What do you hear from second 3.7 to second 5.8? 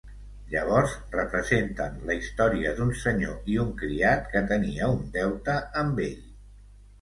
criat que tenia un deute